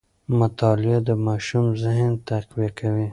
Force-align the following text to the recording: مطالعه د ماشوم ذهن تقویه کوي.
مطالعه 0.39 0.99
د 1.07 1.09
ماشوم 1.25 1.65
ذهن 1.83 2.11
تقویه 2.29 2.71
کوي. 2.79 3.07